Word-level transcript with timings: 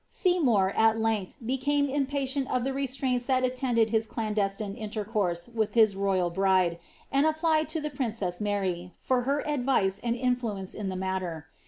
Seymour 0.09 0.71
at 0.75 0.99
length 0.99 1.35
became 1.45 1.87
impatient 1.87 2.49
of 2.49 2.63
the 2.63 2.73
restraints 2.73 3.27
that 3.27 3.43
attended 3.45 3.91
his 3.91 4.07
clandestine 4.07 4.73
intercourse 4.73 5.47
with 5.47 5.75
his 5.75 5.95
royal 5.95 6.31
bride, 6.31 6.79
and 7.11 7.27
applied 7.27 7.69
to 7.69 7.79
the 7.79 7.91
princesi 7.91 8.41
3Iary, 8.41 8.91
for 8.97 9.21
her 9.29 9.47
advice 9.47 9.99
and 10.01 10.15
iniluence 10.17 10.73
in 10.73 10.89
the 10.89 10.95
matter. 10.95 11.45